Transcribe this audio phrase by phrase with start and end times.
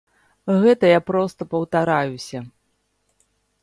[0.63, 2.39] Гэта я проста паўтараюся.